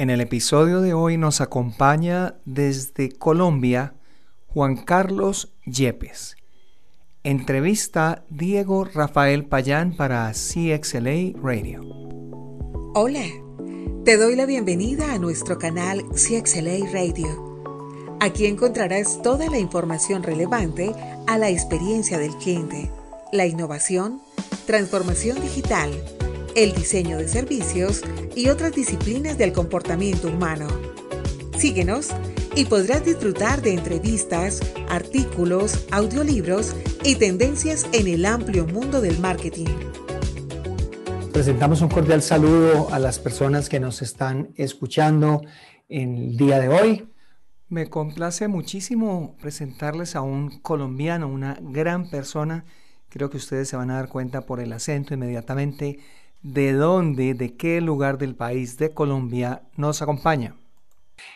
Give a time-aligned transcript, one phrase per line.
[0.00, 3.92] En el episodio de hoy nos acompaña desde Colombia
[4.46, 6.36] Juan Carlos Yepes.
[7.22, 11.82] Entrevista Diego Rafael Payán para CXLA Radio.
[12.94, 13.26] Hola,
[14.06, 18.16] te doy la bienvenida a nuestro canal CXLA Radio.
[18.20, 20.94] Aquí encontrarás toda la información relevante
[21.26, 22.90] a la experiencia del cliente,
[23.32, 24.22] la innovación,
[24.64, 25.90] transformación digital,
[26.54, 28.02] el diseño de servicios
[28.34, 30.68] y otras disciplinas del comportamiento humano.
[31.56, 32.08] Síguenos
[32.54, 36.74] y podrás disfrutar de entrevistas, artículos, audiolibros
[37.04, 39.68] y tendencias en el amplio mundo del marketing.
[41.32, 45.42] Presentamos un cordial saludo a las personas que nos están escuchando
[45.88, 47.08] en el día de hoy.
[47.68, 52.64] Me complace muchísimo presentarles a un colombiano, una gran persona.
[53.08, 56.00] Creo que ustedes se van a dar cuenta por el acento inmediatamente
[56.42, 60.56] de dónde, de qué lugar del país de Colombia nos acompaña.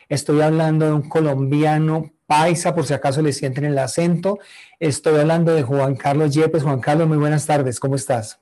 [0.08, 4.38] Estoy hablando de un colombiano paisa, por si acaso le sienten el acento.
[4.80, 6.62] Estoy hablando de Juan Carlos Yepes.
[6.62, 8.40] Juan Carlos, muy buenas tardes, ¿cómo estás?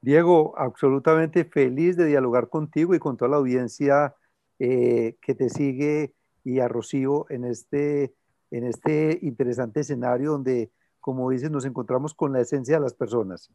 [0.00, 4.14] Diego, absolutamente feliz de dialogar contigo y con toda la audiencia
[4.58, 8.14] eh, que te sigue y a Rocío en este,
[8.50, 13.50] en este interesante escenario donde, como dices, nos encontramos con la esencia de las personas.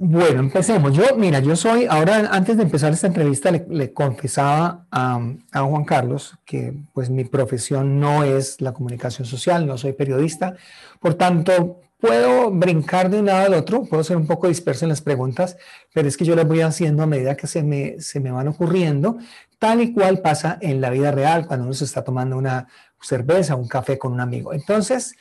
[0.00, 0.92] Bueno, empecemos.
[0.92, 5.20] Yo, mira, yo soy, ahora antes de empezar esta entrevista, le, confesaba a,
[5.52, 10.54] Juan Carlos que pues mi profesión no es la comunicación social, no soy periodista,
[11.00, 14.90] por tanto, puedo brincar de un lado al otro, puedo ser un poco disperso en
[14.90, 15.56] las preguntas,
[15.92, 18.46] pero es que yo las voy haciendo a medida que se me, se me van
[18.46, 19.18] ocurriendo,
[19.58, 22.68] tal y cual pasa en la vida real cuando uno se está tomando una
[23.02, 24.52] cerveza, un café con un amigo.
[24.52, 25.16] Entonces,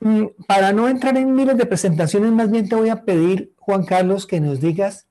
[0.00, 3.84] Mm, para no entrar en miles de presentaciones, más bien te voy a pedir, Juan
[3.84, 5.08] Carlos, que nos digas,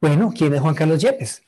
[0.00, 1.44] bueno, ¿quién es Juan Carlos Yepes?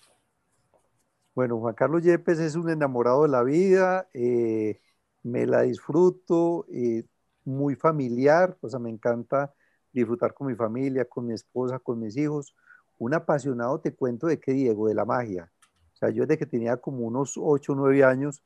[1.35, 4.81] Bueno, Juan Carlos Yepes es un enamorado de la vida, eh,
[5.25, 7.03] me la disfruto, eh,
[7.45, 9.53] muy familiar, o sea, me encanta
[9.93, 12.55] disfrutar con mi familia, con mi esposa, con mis hijos.
[12.97, 15.51] Un apasionado, te cuento de qué, Diego, de la magia.
[15.95, 18.45] O sea, yo desde que tenía como unos 8 o 9 años,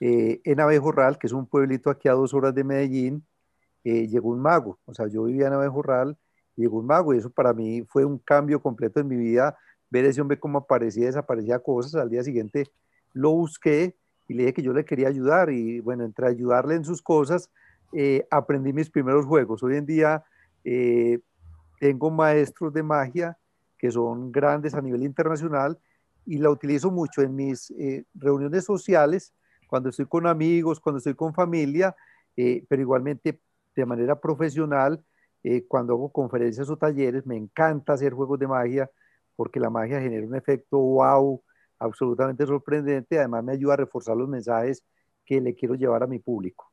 [0.00, 3.24] eh, en Abejorral, que es un pueblito aquí a dos horas de Medellín,
[3.84, 4.80] eh, llegó un mago.
[4.84, 6.18] O sea, yo vivía en Abejorral,
[6.56, 9.56] llegó un mago y eso para mí fue un cambio completo en mi vida,
[9.90, 11.94] ver ese hombre cómo aparecía y desaparecía cosas.
[11.94, 12.64] Al día siguiente
[13.12, 13.96] lo busqué
[14.26, 17.50] y le dije que yo le quería ayudar y bueno, entre ayudarle en sus cosas,
[17.92, 19.62] eh, aprendí mis primeros juegos.
[19.62, 20.24] Hoy en día
[20.64, 21.20] eh,
[21.78, 23.38] tengo maestros de magia
[23.78, 25.78] que son grandes a nivel internacional
[26.24, 27.72] y la utilizo mucho en mis
[28.14, 29.32] reuniones sociales,
[29.68, 31.94] cuando estoy con amigos, cuando estoy con familia,
[32.34, 33.38] pero igualmente
[33.76, 35.04] de manera profesional,
[35.48, 38.90] eh, cuando hago conferencias o talleres, me encanta hacer juegos de magia
[39.36, 41.40] porque la magia genera un efecto wow,
[41.78, 43.16] absolutamente sorprendente.
[43.16, 44.82] Además, me ayuda a reforzar los mensajes
[45.24, 46.72] que le quiero llevar a mi público.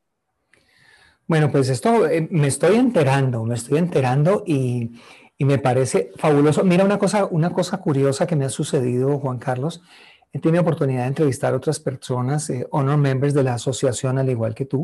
[1.27, 4.99] Bueno, pues esto eh, me estoy enterando, me estoy enterando y,
[5.37, 6.63] y, me parece fabuloso.
[6.63, 9.83] Mira una cosa, una cosa curiosa que me ha sucedido, Juan Carlos.
[10.31, 14.31] He tenido oportunidad de entrevistar a otras personas, eh, honor members de la asociación, al
[14.31, 14.83] igual que tú,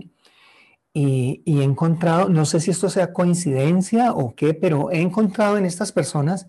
[0.94, 5.66] y, he encontrado, no sé si esto sea coincidencia o qué, pero he encontrado en
[5.66, 6.48] estas personas,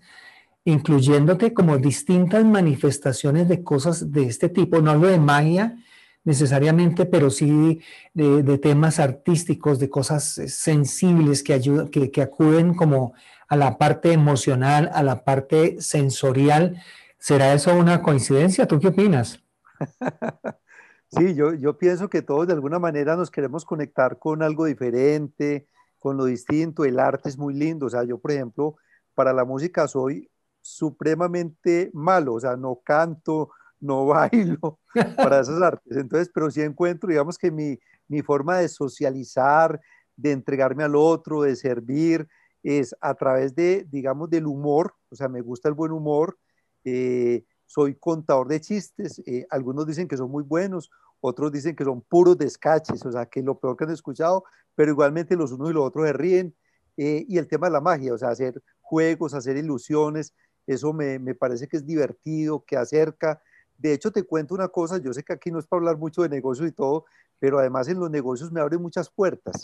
[0.65, 4.81] incluyéndote como distintas manifestaciones de cosas de este tipo.
[4.81, 5.77] No hablo de magia
[6.23, 7.81] necesariamente, pero sí
[8.13, 13.13] de, temas artísticos, de cosas sensibles que, ayudan, que, que acuden como
[13.47, 16.81] a la parte emocional, a la parte sensorial.
[17.19, 18.67] ¿Será eso una coincidencia?
[18.67, 19.39] ¿Tú qué opinas?
[21.17, 25.67] Sí, yo, yo pienso que todos de alguna manera nos queremos conectar con algo diferente,
[25.99, 26.85] con lo distinto.
[26.85, 27.87] El arte es muy lindo.
[27.87, 28.77] O sea, yo, por ejemplo,
[29.13, 30.29] para la música soy
[30.61, 32.35] supremamente malo.
[32.35, 33.51] O sea, no canto,
[33.81, 34.79] no bailo
[35.17, 35.97] para esas artes.
[35.97, 37.77] Entonces, pero sí encuentro, digamos que mi,
[38.07, 39.81] mi forma de socializar,
[40.15, 42.25] de entregarme al otro, de servir,
[42.63, 44.93] es a través de, digamos, del humor.
[45.09, 46.37] O sea, me gusta el buen humor.
[46.85, 50.91] Eh, soy contador de chistes, eh, algunos dicen que son muy buenos,
[51.21, 54.43] otros dicen que son puros descaches, o sea, que es lo peor que han escuchado,
[54.75, 56.55] pero igualmente los unos y los otros se ríen.
[56.97, 60.33] Eh, y el tema de la magia, o sea, hacer juegos, hacer ilusiones,
[60.67, 63.41] eso me, me, parece que es divertido, que acerca.
[63.77, 66.21] De hecho, te cuento una cosa, yo sé que aquí no es para hablar mucho
[66.21, 67.05] de negocios y todo,
[67.39, 69.61] pero además en los negocios me abren muchas puertas.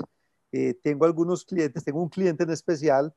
[0.52, 3.14] Eh, tengo algunos clientes, tengo un cliente en especial,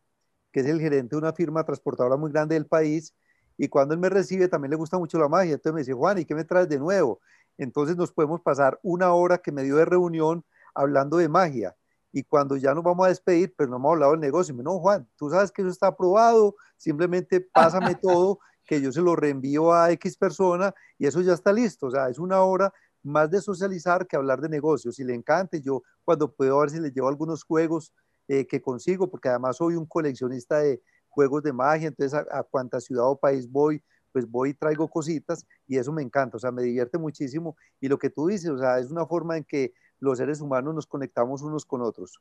[0.52, 3.14] que es el gerente de una firma transportadora muy grande del país,
[3.56, 5.54] y cuando él me recibe también le gusta mucho la magia.
[5.54, 7.20] Entonces me dice, Juan, ¿y qué me traes de nuevo?
[7.58, 10.44] Entonces nos podemos pasar una hora que me dio de reunión
[10.74, 11.76] hablando de magia.
[12.12, 14.54] Y cuando ya nos vamos a despedir, pero no hemos hablado del negocio.
[14.54, 19.16] No, Juan, tú sabes que eso está aprobado, simplemente pásame todo que yo se lo
[19.16, 21.86] reenvío a X persona y eso ya está listo.
[21.86, 24.96] O sea, es una hora más de socializar que hablar de negocios.
[24.96, 27.92] Si le encanta, yo cuando puedo ver si le llevo algunos juegos
[28.28, 32.42] eh, que consigo, porque además soy un coleccionista de juegos de magia, entonces a, a
[32.44, 36.40] cuanta ciudad o país voy, pues voy y traigo cositas y eso me encanta, o
[36.40, 37.56] sea, me divierte muchísimo.
[37.80, 40.74] Y lo que tú dices, o sea, es una forma en que los seres humanos
[40.74, 42.20] nos conectamos unos con otros.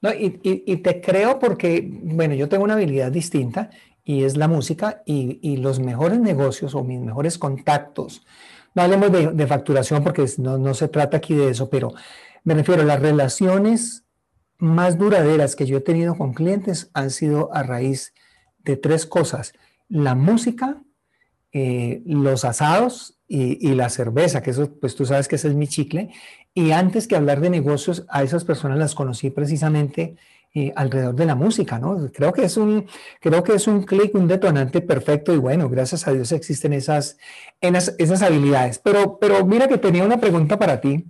[0.00, 3.70] No, y, y, te creo porque, bueno, yo tengo una habilidad distinta
[4.02, 8.26] y es la música y, y los mejores negocios o mis mejores contactos,
[8.74, 11.92] no hablemos de, de facturación porque no, no se trata aquí de eso, pero
[12.44, 14.04] me refiero a las relaciones
[14.58, 18.14] más duraderas que yo he tenido con clientes han sido a raíz
[18.58, 19.52] de tres cosas.
[19.88, 20.82] La música,
[21.52, 25.68] eh, los asados y, la cerveza, que eso, pues tú sabes que ese es mi
[25.68, 26.10] chicle.
[26.52, 30.16] Y antes que hablar de negocios, a esas personas las conocí precisamente
[30.52, 32.10] eh, alrededor de la música, ¿no?
[32.12, 32.86] Creo que es un,
[33.20, 37.18] creo que es un clic, un detonante perfecto y bueno, gracias a Dios existen esas,
[37.60, 38.80] esas, esas habilidades.
[38.80, 41.06] Pero, pero mira que tenía una pregunta para ti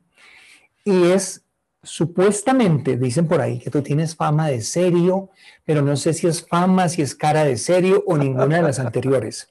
[0.84, 1.42] y es,
[1.82, 5.30] supuestamente dicen por ahí que tú tienes fama de serio,
[5.64, 8.78] pero no sé si es fama, si es cara de serio o ninguna de las
[8.78, 9.48] anteriores.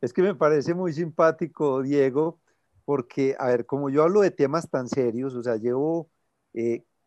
[0.00, 2.40] Es que me parece muy simpático, Diego,
[2.84, 6.10] porque, a ver, como yo hablo de temas tan serios, o sea, llevo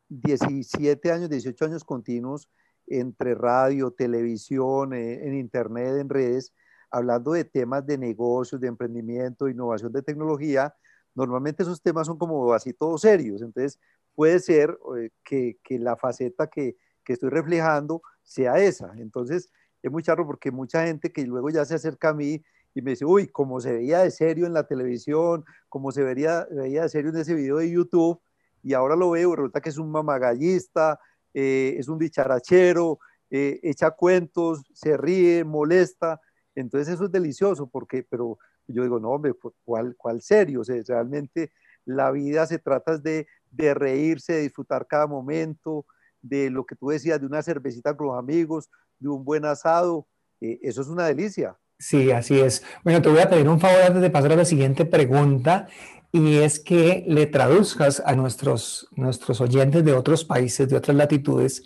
[0.10, 2.50] 17 eh, años, 18 años continuos
[2.88, 6.54] entre radio, televisión, eh, en internet, en redes,
[6.90, 10.76] hablando de temas de negocios, de emprendimiento, innovación de tecnología,
[11.16, 13.42] normalmente esos temas son como así todos serios.
[13.42, 13.80] Entonces,
[14.14, 18.92] puede ser eh, que, que, la faceta que, que, estoy reflejando sea esa.
[18.98, 19.50] Entonces,
[19.82, 22.91] es muy charro porque mucha gente que luego ya se acerca a mí y me
[22.91, 26.89] dice, uy, como se veía de serio en la televisión, como se veía, veía de
[26.89, 28.21] serio en ese video de YouTube,
[28.63, 31.00] y ahora lo veo, resulta que es un mamagallista,
[31.33, 36.19] eh, es un dicharachero, eh, echa cuentos, se ríe, molesta,
[36.56, 38.38] entonces eso es delicioso, porque, pero
[38.68, 39.33] yo digo, no, hombre,
[39.63, 40.62] ¿cuál, cuál serio?
[40.62, 41.51] O sea, realmente
[41.85, 45.85] la vida se trata de, de reírse, de disfrutar cada momento,
[46.21, 48.69] de lo que tú decías, de una cervecita con los amigos,
[49.00, 50.07] de un buen asado,
[50.39, 51.57] eh, eso es una delicia.
[51.81, 52.63] Sí, así es.
[52.83, 55.68] Bueno, te voy a pedir un favor antes de pasar a la siguiente pregunta
[56.12, 61.63] y es que le traduzcas a nuestros, nuestros oyentes de otros países, de otras latitudes,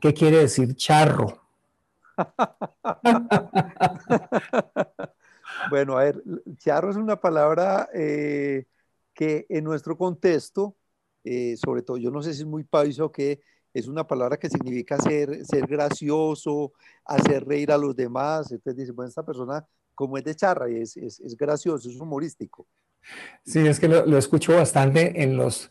[0.00, 1.42] qué quiere decir charro.
[5.70, 6.22] bueno, a ver,
[6.58, 8.66] charro es una palabra eh,
[9.12, 10.76] que en nuestro contexto,
[11.24, 13.40] eh, sobre todo, yo no sé si es muy país o qué,
[13.72, 16.72] es una palabra que significa ser, ser gracioso,
[17.04, 18.50] hacer reír a los demás.
[18.50, 22.66] Entonces dice, bueno, esta persona como es de charra es, es, gracioso, es humorístico.
[23.44, 25.68] Sí, es que lo, escucho bastante en, los,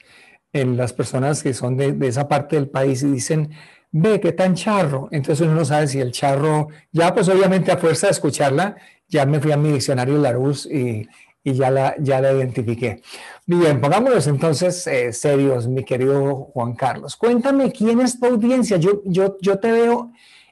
[0.54, 3.50] en las personas que son de, esa parte del país y dicen,
[3.92, 5.08] ve, qué tan charro.
[5.12, 8.76] Entonces uno no sabe si el charro, ya pues obviamente a fuerza de escucharla,
[9.08, 11.08] ya me fui a mi diccionario Larousse y,
[11.44, 13.02] y ya la, ya la identifiqué.
[13.46, 17.16] Bien, pongámonos entonces eh, serios, mi querido Juan Carlos.
[17.16, 18.78] Cuéntame quién es tu audiencia.
[18.78, 20.12] Yo, yo, yo te veo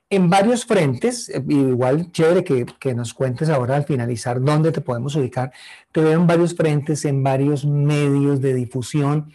[0.10, 4.82] en varios frentes, eh, igual chévere que, que, nos cuentes ahora al finalizar dónde te
[4.82, 5.52] podemos ubicar.
[5.92, 9.32] Te veo en varios frentes, en varios medios de difusión.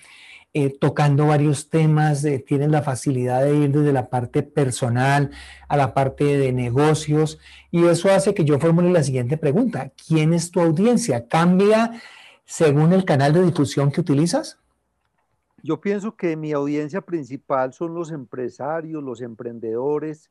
[0.54, 5.30] Eh, tocando varios temas, eh, tienes la facilidad de ir desde la parte personal
[5.66, 7.38] a la parte de negocios
[7.70, 9.92] y eso hace que yo formule la siguiente pregunta.
[10.06, 11.26] ¿Quién es tu audiencia?
[11.26, 11.92] ¿Cambia
[12.44, 14.58] según el canal de difusión que utilizas?
[15.62, 20.30] Yo pienso que mi audiencia principal son los empresarios, los emprendedores,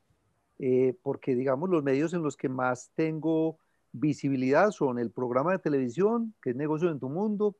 [0.60, 3.58] eh, porque digamos los medios en los que más tengo
[3.90, 7.56] visibilidad son el programa de televisión, que es Negocio en tu Mundo,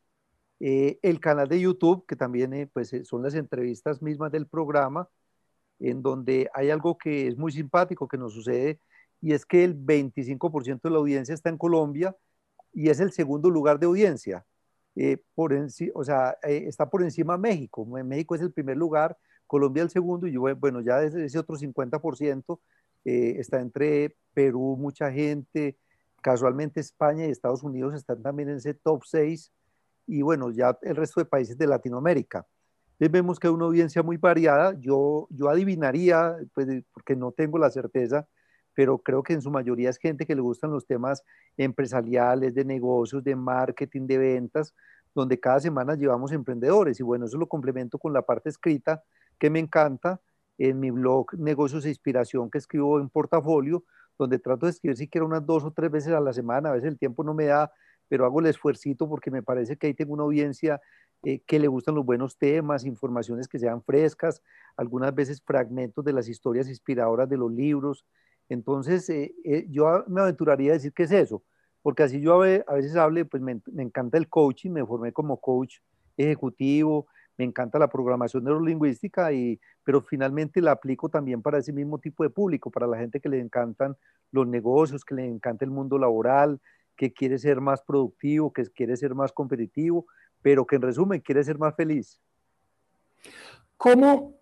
[0.65, 4.47] eh, el canal de YouTube, que también eh, pues, eh, son las entrevistas mismas del
[4.47, 5.09] programa,
[5.81, 8.79] en donde hay algo que es muy simpático que nos sucede,
[9.21, 12.17] y es que el 25% de la audiencia está en Colombia
[12.73, 14.47] y es el segundo lugar de audiencia.
[15.35, 15.53] por
[15.95, 17.85] o sea, está por encima México.
[17.87, 19.17] México es el primer lugar,
[19.49, 22.61] Colombia el segundo, y bueno, ya ese otro 50%
[23.05, 25.77] está entre Perú, mucha gente,
[26.23, 29.53] casualmente España y Estados Unidos están también en ese top 6
[30.07, 32.47] y bueno, ya el resto de países de Latinoamérica.
[32.93, 34.75] Entonces vemos que hay una audiencia muy variada.
[34.79, 38.29] Yo, yo adivinaría, pues, porque no tengo la certeza,
[38.75, 41.23] pero creo que en su mayoría es gente que le gustan los temas
[41.57, 44.75] empresariales, de negocios, de marketing, de ventas,
[45.15, 47.01] donde cada semana llevamos emprendedores.
[47.01, 49.03] Y bueno, eso lo complemento con la parte escrita,
[49.39, 50.21] que me encanta,
[50.59, 53.85] en mi blog Negocios e Inspiración, que escribo en portafolio,
[54.19, 56.69] donde trato de escribir siquiera unas dos o tres veces a la semana.
[56.69, 57.73] A veces el tiempo no me da
[58.13, 60.79] pero hago el esfuercito porque me parece que ahí tengo una audiencia
[61.23, 64.43] eh, que le gustan los buenos temas, informaciones que sean frescas,
[64.77, 68.05] algunas veces fragmentos de las historias inspiradoras de los libros.
[68.51, 71.43] Entonces, eh, eh, yo me aventuraría a decir qué es eso,
[71.81, 75.79] porque así yo a veces hable, pues me, encanta el coaching, me formé como coach
[76.19, 77.07] ejecutivo,
[77.39, 82.25] me encanta la programación neurolingüística, y, pero finalmente la aplico también para ese mismo tipo
[82.25, 83.97] de público, para la gente que le encantan
[84.33, 86.61] los negocios, que le encanta el mundo laboral,
[86.97, 90.07] que quiere ser más productivo, que quiere ser más competitivo,
[90.43, 92.21] pero que en resumen quiere ser más feliz.
[93.77, 94.35] ¿Cómo,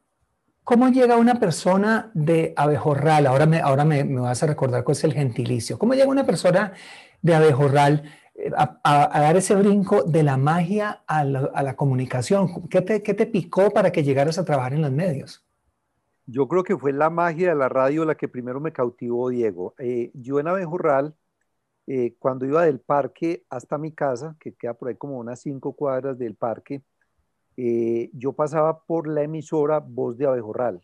[0.64, 3.26] cómo llega una persona de abejorral?
[3.26, 5.78] Ahora me, ahora me, vas a recordar cuál es el gentilicio.
[5.78, 6.72] ¿Cómo llega una persona
[7.22, 8.02] de abejorral
[8.34, 12.68] eh, a, dar ese brinco de la magia a la, comunicación?
[12.68, 15.44] ¿Qué te, ¿Qué te, picó para que llegaras a trabajar en los medios?
[16.26, 19.74] Yo creo que fue la magia de la radio la que primero me cautivó, Diego.
[19.78, 21.14] Eh, yo en Abejorral
[21.92, 25.72] eh, cuando iba del parque hasta mi casa, que queda por ahí como unas cinco
[25.72, 26.84] cuadras del parque,
[27.56, 30.80] eh, yo pasaba por la emisora Voz de Abejorral.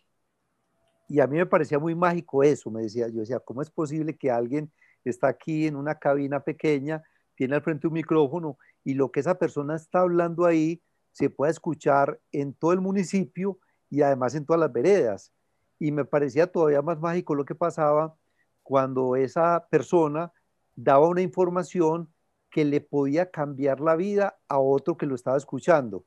[1.09, 4.17] Y a mí me parecía muy mágico eso, me decía, yo decía, ¿cómo es posible
[4.17, 4.73] que alguien
[5.05, 7.05] está aquí en una cabina pequeña,
[7.37, 10.83] tiene al frente un micrófono y lo que esa persona está hablando ahí
[11.13, 15.33] se pueda escuchar en todo el municipio y además en todas las veredas?
[15.79, 18.17] Y me parecía todavía más mágico lo que pasaba
[18.65, 20.33] cuando esa persona
[20.77, 22.13] daba una información
[22.51, 26.05] que le podía cambiar la vida a otro que lo estaba escuchando,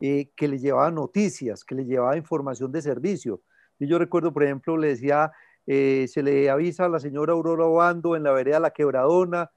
[0.00, 3.42] eh, que le llevaba noticias, que le llevaba información de servicio.
[3.78, 5.32] Y yo recuerdo, por ejemplo, le decía,
[5.66, 9.50] eh, se le avisa a la señora Aurora Obando en la vereda La Quebradona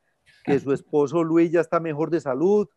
[0.44, 2.68] que su esposo Luis ya está mejor de salud,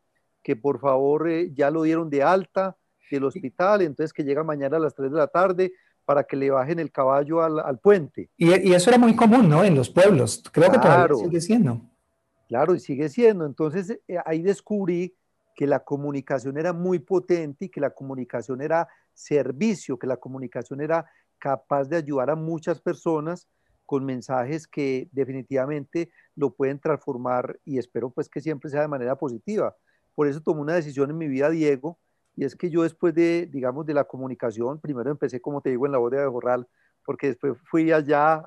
[0.42, 2.76] que por favor eh, ya lo dieron de alta
[3.10, 5.72] del hospital, entonces que llega mañana a las 3 de la tarde,
[6.12, 8.28] para que le bajen el caballo al, puente.
[8.36, 9.64] Y, eso era muy común, ¿no?
[9.64, 10.42] En los pueblos.
[10.52, 11.80] Creo que todavía sigue siendo.
[12.48, 13.46] Claro, y sigue siendo.
[13.46, 15.16] Entonces eh, ahí descubrí
[15.54, 20.82] que la comunicación era muy potente y que la comunicación era servicio, que la comunicación
[20.82, 23.48] era capaz de ayudar a muchas personas
[23.86, 29.16] con mensajes que definitivamente lo pueden transformar y espero pues que siempre sea de manera
[29.16, 29.74] positiva.
[30.14, 31.98] Por eso tomé una decisión en mi vida, Diego,
[32.36, 35.86] y es que yo después de, digamos, de la comunicación, primero empecé, como te digo,
[35.86, 36.66] en la voz de Borral,
[37.04, 38.42] porque después fui allá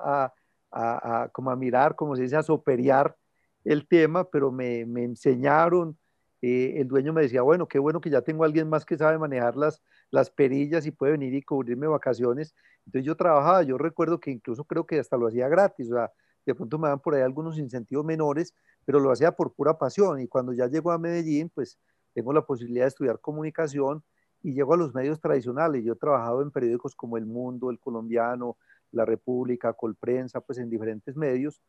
[0.70, 3.16] a, como a mirar, como se dice, a soperiar
[3.64, 5.96] el tema, pero me, me enseñaron,
[6.42, 8.96] eh, el dueño me decía, bueno, qué bueno que ya tengo a alguien más que
[8.96, 12.54] sabe manejar las, las perillas y puede venir y cubrirme vacaciones.
[12.84, 16.12] Entonces yo trabajaba, yo recuerdo que incluso creo que hasta lo hacía gratis, o sea,
[16.44, 20.20] de pronto me dan por ahí algunos incentivos menores, pero lo hacía por pura pasión.
[20.20, 21.76] Y cuando ya llegó a Medellín, pues
[22.16, 24.02] tengo la posibilidad de estudiar comunicación
[24.42, 25.84] y llego a los medios tradicionales.
[25.84, 28.56] Yo he trabajado en periódicos como El Mundo, El Colombiano,
[28.90, 31.60] La República, Colprensa, pues en diferentes medios.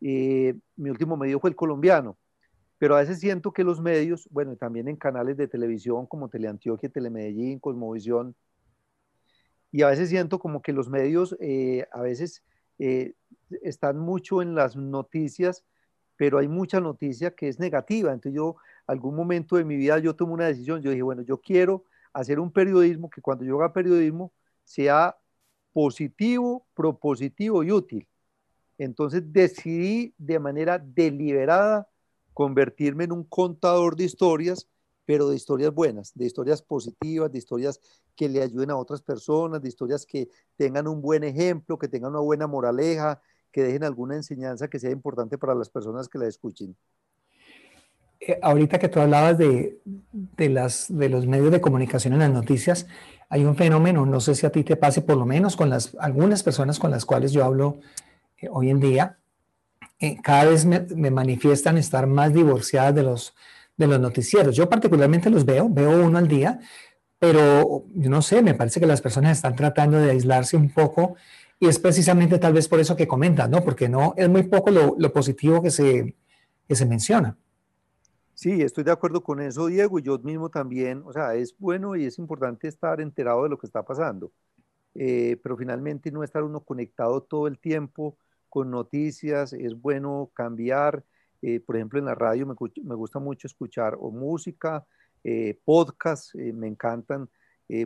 [0.00, 2.16] Eh, mi último medio fue El Colombiano,
[2.78, 6.88] pero a veces siento que los medios, bueno, también en canales de televisión como Teleantioquia,
[6.88, 8.34] Telemedellín, Cosmovisión,
[9.70, 12.42] y a veces siento como que los medios eh, a veces
[12.78, 13.12] eh,
[13.60, 15.62] están mucho en las noticias,
[16.16, 18.14] pero hay mucha noticia que es negativa.
[18.14, 18.56] Entonces yo
[18.86, 22.40] algún momento de mi vida yo tomé una decisión, yo dije, bueno, yo quiero hacer
[22.40, 24.32] un periodismo que cuando yo haga periodismo
[24.64, 25.16] sea
[25.72, 28.08] positivo, propositivo y útil.
[28.78, 31.88] Entonces decidí de manera deliberada
[32.32, 34.68] convertirme en un contador de historias,
[35.04, 37.80] pero de historias buenas, de historias positivas, de historias
[38.16, 42.12] que le ayuden a otras personas, de historias que tengan un buen ejemplo, que tengan
[42.12, 43.20] una buena moraleja,
[43.52, 46.76] que dejen alguna enseñanza que sea importante para las personas que la escuchen.
[48.20, 49.78] Eh, ahorita que tú hablabas de,
[50.36, 52.86] las, de los medios de comunicación en las noticias,
[53.30, 55.96] hay un fenómeno, no sé si a ti te pase, por lo menos con las,
[55.98, 57.80] algunas personas con las cuales yo hablo
[58.38, 59.16] eh, hoy en día,
[59.98, 63.34] eh, cada vez me, manifiestan estar más divorciadas de los,
[63.76, 64.54] de los noticieros.
[64.54, 66.58] Yo particularmente los veo, veo uno al día,
[67.18, 71.16] pero yo no sé, me parece que las personas están tratando de aislarse un poco
[71.58, 73.62] y es precisamente tal vez por eso que comentan, ¿no?
[73.62, 76.16] Porque no es muy poco lo, lo positivo que se,
[76.66, 77.36] que se menciona.
[78.40, 81.94] Sí, estoy de acuerdo con eso, Diego, y yo mismo también, o sea, es bueno
[81.94, 84.32] y es importante estar enterado de lo que está pasando,
[84.94, 88.16] eh, pero finalmente no estar uno conectado todo el tiempo
[88.48, 91.04] con noticias, es bueno cambiar,
[91.42, 94.86] eh, por ejemplo, en la radio me, me, gusta mucho escuchar o música,
[95.22, 97.28] eh, podcasts, me encantan,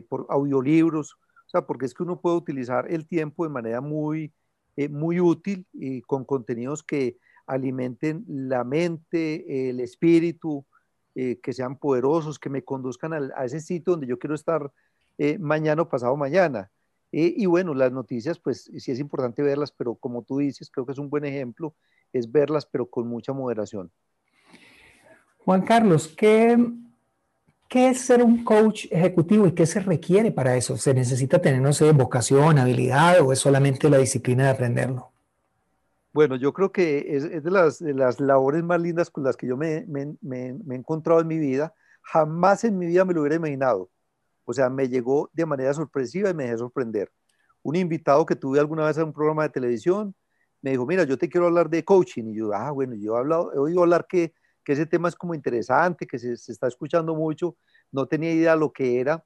[0.07, 4.33] por audiolibros, o sea, porque es que uno puede utilizar el tiempo de manera muy,
[4.89, 7.17] muy útil y con contenidos que
[7.47, 10.65] alimenten la mente, el espíritu,
[11.17, 14.69] eh, que sean poderosos, que me conduzcan a, ese sitio donde yo quiero estar
[15.17, 16.69] eh, mañana o pasado mañana.
[17.11, 20.85] Eh, y bueno, las noticias, pues sí es importante verlas, pero como tú dices, creo
[20.85, 21.73] que es un buen ejemplo,
[22.11, 23.89] es verlas, pero con mucha moderación.
[25.45, 26.57] Juan Carlos, ¿qué,
[27.69, 30.75] ¿qué es ser un coach ejecutivo y qué se requiere para eso?
[30.75, 35.14] ¿Se necesita tener, no sé, vocación, habilidad o es solamente la disciplina de aprenderlo?
[36.15, 39.85] Bueno, yo creo que es, de, las, labores más lindas con las que yo me,
[39.85, 41.73] me, me, he encontrado en mi vida.
[42.03, 43.89] Jamás en mi vida me lo hubiera imaginado.
[44.45, 47.11] O sea, me llegó de manera sorpresiva y me dejé sorprender.
[47.63, 50.15] Un invitado que tuve alguna vez en un programa de televisión
[50.61, 52.27] me dijo, mira, yo te quiero hablar de coaching.
[52.27, 55.17] Y yo, ah, bueno, yo he, hablado, he oído hablar que, que ese tema es
[55.17, 57.57] como interesante, que se, se, está escuchando mucho.
[57.91, 59.21] No tenía idea lo que era.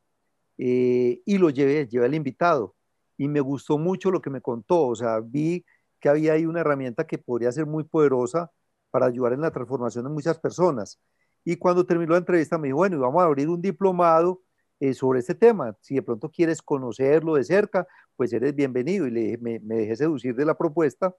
[0.57, 2.75] Eh, y lo llevé, llevé al invitado.
[3.15, 4.87] Y me gustó mucho lo que me contó.
[4.87, 5.63] O sea, vi
[5.99, 8.51] que había ahí una herramienta que podría ser muy poderosa
[8.91, 10.99] para ayudar en la transformación de muchas personas.
[11.43, 14.41] Y cuando terminó la entrevista me dijo, bueno, y vamos a abrir un diplomado
[14.79, 15.75] eh, sobre este tema.
[15.81, 19.07] Si de pronto quieres conocerlo de cerca, pues eres bienvenido.
[19.07, 21.15] Y le, me, me dejé seducir de la propuesta.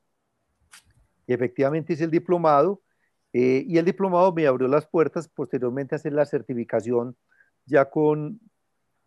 [1.26, 2.82] Y efectivamente hice el diplomado.
[3.32, 7.16] Eh, y el diplomado me abrió las puertas posteriormente a hacer la certificación
[7.64, 8.40] ya con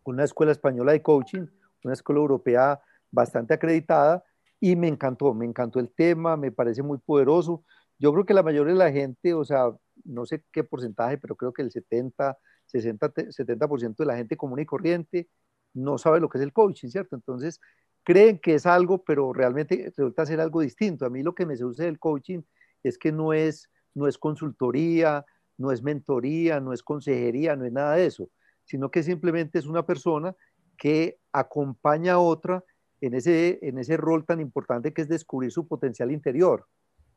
[0.04, 1.46] una escuela española de coaching,
[1.82, 4.24] una escuela europea bastante acreditada
[4.64, 7.62] y me encantó, me encantó el tema, me parece muy poderoso.
[7.98, 9.70] Yo creo que la mayoría de la gente, o sea,
[10.04, 14.60] no sé qué porcentaje, pero creo que el 70, 60, 70% de la gente común
[14.60, 15.28] y corriente
[15.74, 17.14] no sabe lo que es el coaching, ¿cierto?
[17.14, 17.60] Entonces,
[18.04, 21.04] creen que es algo, pero realmente resulta ser algo distinto.
[21.04, 22.40] A mí lo que me seduce del coaching
[22.82, 25.26] es que no es, no es consultoría,
[25.58, 28.30] no es mentoría, no es consejería, no es nada de eso,
[28.64, 30.34] sino que simplemente es una persona
[30.78, 32.64] que acompaña a otra
[33.00, 36.66] en ese, en ese rol tan importante que es descubrir su potencial interior.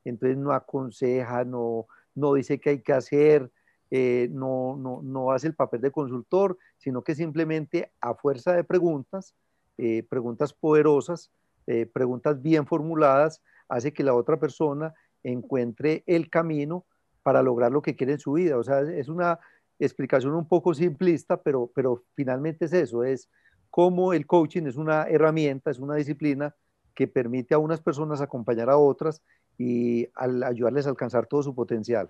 [0.04, 3.52] Entonces no aconseja, no, no dice qué hay que hacer,
[3.90, 8.64] eh, no, no, no, hace el papel de consultor, sino que simplemente a fuerza de
[8.64, 9.34] preguntas,
[9.78, 11.32] eh, preguntas poderosas,
[11.68, 14.94] eh, preguntas bien formuladas, hace que la otra persona
[15.24, 16.86] encuentre el camino
[17.24, 18.58] para lograr lo que quiere en su vida.
[18.58, 19.40] O sea, es una
[19.80, 23.30] explicación un poco simplista, pero, pero finalmente es eso, es
[23.78, 26.56] cómo el coaching es una herramienta, es una disciplina
[26.96, 29.22] que permite a unas personas acompañar a otras
[29.56, 32.10] y al ayudarles a alcanzar todo su potencial.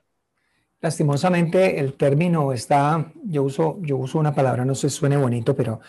[0.80, 5.82] Lastimosamente el término está, yo uso, yo uso una palabra, no sé, suene bonito, pero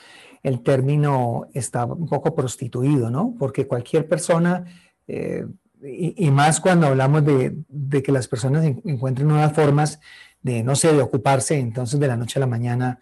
[0.43, 3.37] el término está un poco prostituido, ¿no?
[3.39, 4.65] Porque cualquier persona,
[5.07, 5.47] eh,
[5.81, 10.01] y, más cuando hablamos de, de, que las personas encuentren nuevas formas
[10.43, 12.99] de, no sé, de ocuparse, entonces de la noche a la mañana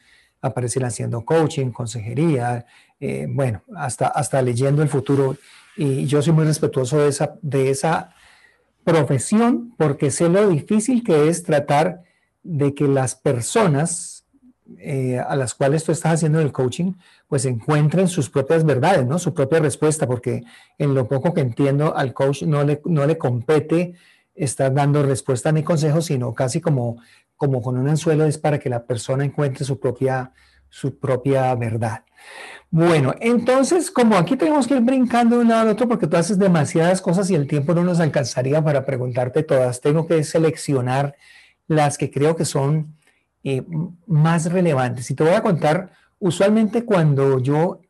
[0.49, 2.67] aparecer haciendo coaching, consejería,
[3.01, 5.37] eh, bueno, hasta, hasta leyendo el futuro.
[5.77, 8.11] Y yo soy muy respetuoso de esa, de esa
[8.85, 12.03] profesión porque sé lo difícil que es tratar
[12.43, 14.17] de que las personas
[14.79, 16.95] eh, a las cuales tú estás haciendo el coaching,
[17.29, 19.19] pues encuentren sus propias verdades, ¿no?
[19.19, 20.43] Su propia respuesta, porque
[20.77, 23.95] en lo poco que entiendo al coach no le, no le compete
[24.35, 26.97] estar dando respuesta ni consejos, sino casi como
[27.37, 30.33] como con un anzuelo es para que la persona encuentre su propia,
[30.69, 32.05] su propia verdad.
[32.71, 36.17] Bueno, entonces, como aquí tenemos que ir brincando de un lado al otro porque tú
[36.17, 41.15] haces demasiadas cosas y el tiempo no nos alcanzaría para preguntarte todas, tengo que seleccionar
[41.69, 42.97] las que creo que son
[43.45, 43.63] eh,
[44.07, 45.11] más relevantes.
[45.11, 47.81] Y te voy a contar, usualmente cuando yo,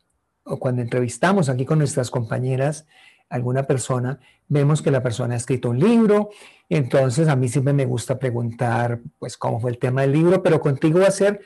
[0.44, 2.87] o cuando entrevistamos aquí con nuestras compañeras,
[3.28, 6.30] alguna persona, vemos que la persona ha escrito un libro,
[6.68, 10.60] entonces a mí siempre me gusta preguntar, pues, cómo fue el tema del libro, pero
[10.60, 11.40] contigo va a ser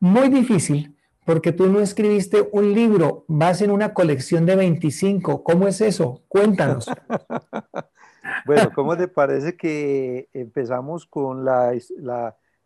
[0.00, 0.94] muy difícil
[1.28, 6.22] porque tú no escribiste un libro, vas en una colección de 25, ¿cómo es eso?
[6.26, 6.86] Cuéntanos.
[8.46, 11.74] bueno, ¿cómo te parece que empezamos con la,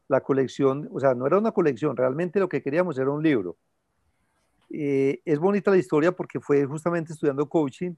[0.07, 0.89] la, colección?
[0.93, 3.57] O sea, no era una colección, realmente lo que queríamos era un libro.
[4.71, 7.95] Eh, es bonita la historia porque fue justamente estudiando coaching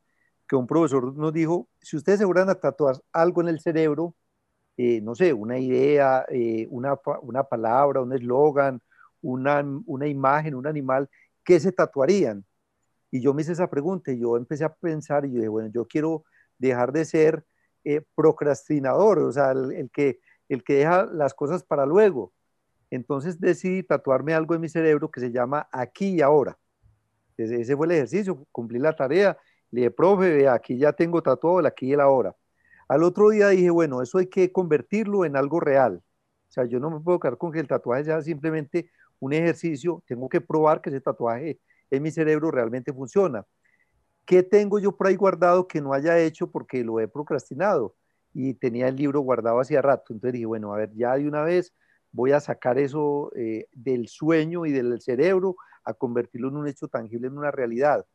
[0.49, 4.15] que un profesor nos dijo, si ustedes se fueran a tatuar algo en el cerebro,
[4.77, 8.81] eh, no sé, una idea, eh, una, una, palabra, un eslogan,
[9.23, 11.09] una, una, imagen, un animal,
[11.45, 12.45] ¿qué se tatuarían?
[13.11, 15.71] Y yo me hice esa pregunta y yo empecé a pensar y yo dije, bueno,
[15.73, 16.25] yo quiero
[16.59, 17.45] dejar de ser
[17.85, 22.33] eh, procrastinador, o sea, el, que, el que deja las cosas para luego.
[22.91, 26.59] Entonces decidí tatuarme algo en mi cerebro que se llama aquí y ahora.
[27.37, 29.37] Ese fue el ejercicio, cumplí la tarea
[29.75, 32.37] le dije, profe, aquí ya tengo tatuado el aquí y el ahora.
[32.87, 36.01] Al otro día dije, bueno, eso hay que convertirlo en algo real.
[36.49, 40.01] O sea, yo no me puedo quedar con que el tatuaje sea simplemente un ejercicio,
[40.07, 41.59] tengo que probar que ese tatuaje
[41.91, 43.45] en mi cerebro realmente funciona.
[44.25, 47.97] ¿Qué tengo yo por ahí guardado que no haya hecho porque lo he procrastinado?
[48.33, 50.13] Y tenía el libro guardado hacía rato.
[50.13, 51.75] Entonces dije, bueno, a ver, ya de una vez
[52.13, 56.87] voy a sacar eso eh, del sueño y del cerebro a convertirlo en un hecho
[56.87, 58.07] tangible, en una realidad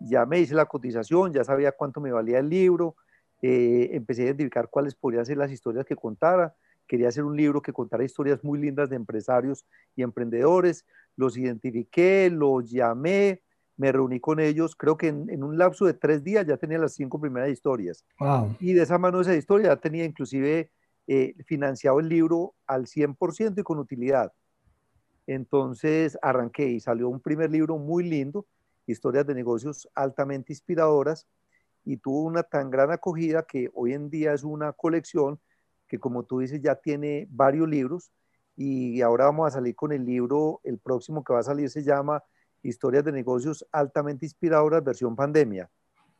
[0.00, 2.96] ya me hice la cotización, ya sabía cuánto me valía el libro,
[3.42, 6.54] eh, empecé a identificar cuáles podrían ser las historias que contara.
[6.86, 10.86] Quería hacer un libro que contara historias muy lindas de empresarios y emprendedores.
[11.16, 13.42] Los identifiqué, los llamé,
[13.76, 16.94] me reuní con ellos, creo que en, un lapso de tres días ya tenía las
[16.94, 18.04] cinco primeras historias.
[18.60, 20.70] Y de esa mano esa historia ya tenía inclusive
[21.06, 24.32] eh, financiado el libro al 100% y con utilidad.
[25.26, 28.46] Entonces arranqué y salió un primer libro muy lindo,
[28.86, 31.26] historias de negocios altamente inspiradoras,
[31.86, 35.38] y tuvo una tan gran acogida que hoy en día es una colección
[35.86, 38.10] que como tú dices ya tiene varios libros
[38.56, 41.84] y ahora vamos a salir con el libro, el próximo que va a salir se
[41.84, 42.22] llama
[42.62, 45.70] Historias de negocios altamente inspiradoras versión pandemia.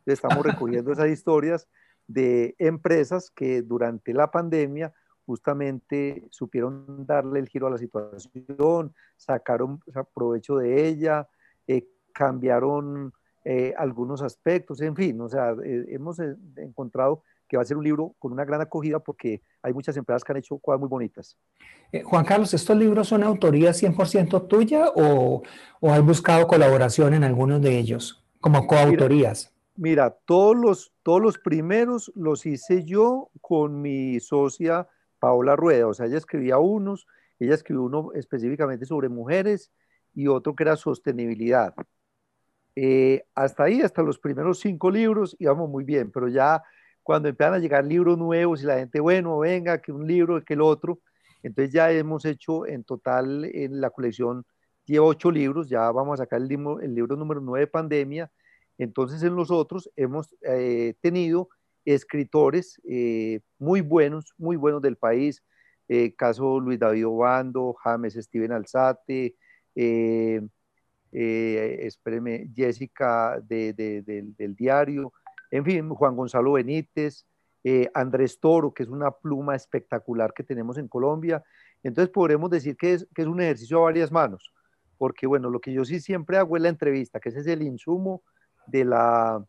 [0.04, 1.66] Estamos recogiendo esas historias
[2.06, 9.80] de empresas que durante la pandemia justamente supieron darle el giro a la situación, sacaron
[10.14, 11.28] provecho de ella,
[11.66, 13.12] eh, cambiaron
[13.44, 17.76] eh, algunos aspectos, en fin, o sea, eh, hemos eh, encontrado que va a ser
[17.76, 20.88] un libro con una gran acogida porque hay muchas empresas que han hecho cosas muy
[20.88, 21.36] bonitas.
[22.04, 25.42] Juan Carlos, ¿estos libros son autoría 100% tuya o,
[25.80, 29.54] o has buscado colaboración en algunos de ellos como coautorías?
[29.76, 34.88] Mira, todos, los, todos los primeros los hice yo con mi socia
[35.20, 37.06] Paola Rueda, o sea, ella escribía unos,
[37.38, 39.70] ella escribió uno específicamente sobre mujeres
[40.14, 41.74] y otro que era sostenibilidad.
[42.78, 46.62] Eh, hasta ahí, hasta los primeros cinco libros, íbamos muy bien, pero ya
[47.02, 50.52] cuando empiezan a llegar libros nuevos y la gente, bueno, venga, que un libro, que
[50.54, 51.00] el otro,
[51.42, 54.44] entonces ya hemos hecho en total en la colección,
[54.84, 58.30] lleva ocho libros, ya vamos a sacar el libro, el libro número nueve de pandemia,
[58.76, 61.48] entonces en los otros hemos eh, tenido
[61.86, 65.42] escritores eh, muy buenos, muy buenos del país,
[66.16, 69.36] caso Luis David Obando, James Steven Alzate,
[69.76, 70.40] eh,
[71.18, 75.12] espéreme, Jessica del diario,
[75.50, 77.24] en fin, Juan Gonzalo Benítez,
[77.64, 81.42] eh, Andrés Toro, que es una pluma espectacular que tenemos en Colombia.
[81.82, 84.52] Entonces podremos decir que es, que es un ejercicio a varias manos,
[84.98, 87.62] porque bueno, lo que yo sí siempre hago es la entrevista, que ese es el
[87.62, 88.22] insumo
[88.66, 89.44] de la,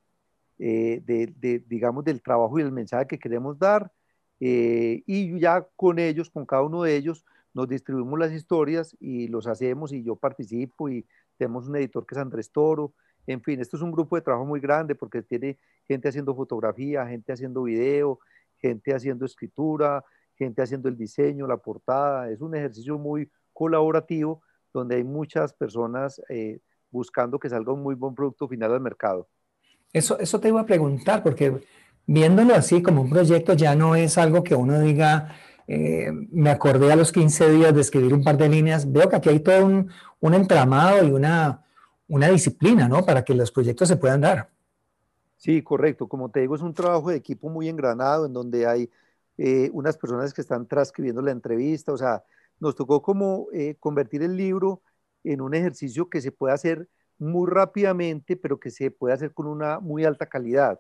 [0.60, 3.92] eh, de, digamos, del trabajo y del mensaje que queremos dar.
[4.40, 9.28] Eh, y ya con ellos, con cada uno de ellos, nos distribuimos las historias y
[9.28, 12.94] los hacemos y yo participo y tenemos un editor que es Andrés Toro,
[13.28, 17.06] en fin, esto es un grupo de trabajo muy grande porque tiene gente haciendo fotografía,
[17.06, 18.20] gente haciendo video,
[18.58, 20.04] gente haciendo escritura,
[20.36, 24.42] gente haciendo el diseño, la portada, es un ejercicio muy colaborativo
[24.74, 29.28] donde hay muchas personas eh, buscando que salga un muy buen producto final al mercado.
[29.92, 31.62] Eso, eso te iba a preguntar, porque
[32.06, 35.36] viéndolo así como un proyecto ya no es algo que uno diga,
[35.68, 39.18] eh, me acordé a los 15 días de escribir un par de líneas, veo que
[39.18, 41.66] aquí hay todo un, un entramado y una,
[42.08, 43.06] una disciplina, ¿no?
[43.06, 44.50] Para que los proyectos se puedan dar.
[45.38, 46.08] Sí, correcto.
[46.08, 48.90] Como te digo, es un trabajo de equipo muy engranado en donde hay
[49.38, 51.94] eh, unas personas que están transcribiendo la entrevista.
[51.94, 52.24] O sea,
[52.60, 54.82] nos tocó como eh, convertir el libro
[55.24, 59.48] en un ejercicio que se puede hacer muy rápidamente, pero que se puede hacer con
[59.48, 60.80] una muy alta calidad.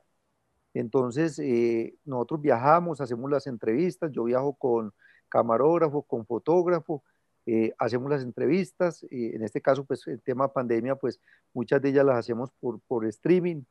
[0.79, 4.93] Entonces, eh, nosotros viajamos, hacemos las entrevistas, yo viajo con
[5.27, 7.03] camarógrafo, con fotógrafo,
[7.47, 11.19] eh, hacemos las entrevistas, eh, en este caso, pues el tema pandemia, pues
[11.53, 13.63] muchas de ellas las hacemos por, por streaming,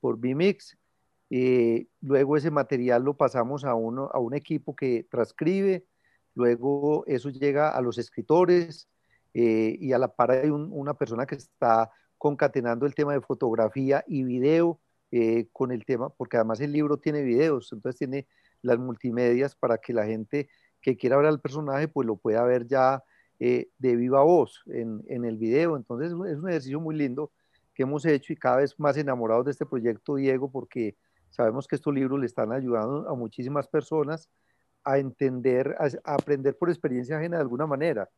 [0.00, 0.76] por VMix,
[2.00, 5.86] luego ese material lo pasamos a, uno, a un equipo que transcribe,
[6.34, 8.88] luego eso llega a los escritores
[9.32, 14.24] y a la par hay una persona que está concatenando el tema de fotografía y
[14.24, 14.80] video,
[15.16, 18.26] eh, con el tema, porque además el libro tiene videos, entonces tiene
[18.62, 20.48] las multimedias para que la gente
[20.80, 23.00] que quiera ver al personaje pues lo pueda ver ya
[23.38, 25.76] eh, de viva voz en, en, el video.
[25.76, 27.30] Entonces es un ejercicio muy lindo
[27.74, 30.96] que hemos hecho y cada vez más enamorados de este proyecto, Diego, porque
[31.30, 34.28] sabemos que estos libros le están ayudando a muchísimas personas
[34.82, 38.10] a entender, a, a aprender por experiencia ajena de alguna manera,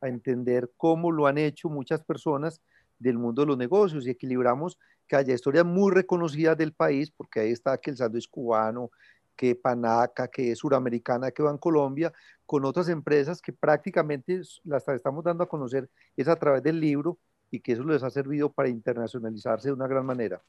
[0.00, 2.60] a entender cómo lo han hecho muchas personas
[3.00, 4.78] del mundo de los negocios y equilibramos
[5.12, 8.90] haya historias muy reconocidas del país, porque ahí está que el sándwich cubano,
[9.36, 12.12] que Panaca, que es suramericana, que va en Colombia,
[12.46, 17.18] con otras empresas que prácticamente las estamos dando a conocer es a través del libro
[17.50, 20.42] y que eso les ha servido para internacionalizarse de una gran manera.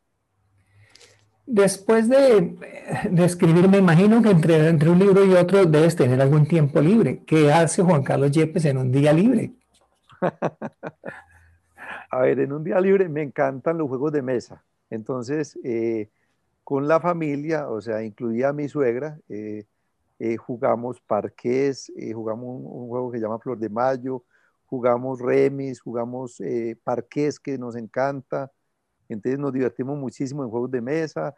[1.48, 2.58] Después de,
[3.10, 6.82] de escribir, me imagino que entre, entre un libro y otro debes tener algún tiempo
[6.82, 7.24] libre.
[7.26, 9.54] ¿Qué hace Juan Carlos Yepes en un día libre?
[12.16, 14.64] A ver, en un día libre me encantan los juegos de mesa.
[14.90, 16.10] Entonces, eh,
[16.64, 19.66] con la familia, o sea, incluía mi suegra, eh,
[20.20, 24.24] eh, jugamos parqués, jugamos un, juego que se llama Flor de Mayo,
[24.66, 26.42] jugamos remis, jugamos
[26.86, 28.50] parqués que nos encanta.
[29.10, 31.36] Entonces nos divertimos muchísimo en juegos de mesa.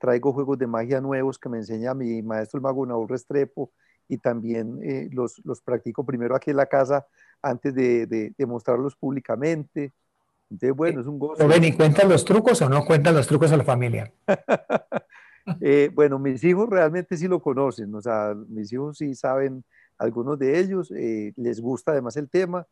[0.00, 3.70] traigo juegos de magia nuevos que me enseña mi maestro el mago Naúl Restrepo
[4.08, 4.80] y también
[5.12, 7.06] los, los practico primero aquí en la casa
[7.42, 9.92] antes de, de, mostrarlos públicamente.
[10.50, 11.46] Entonces, bueno, es un gozo.
[11.46, 14.12] Ven, ¿y cuentan los trucos o no cuentan los trucos a la familia?
[15.60, 19.64] Eh, bueno, mis hijos realmente sí lo conocen, o sea, mis hijos sí saben,
[19.98, 22.66] algunos de ellos, eh, les gusta además el tema,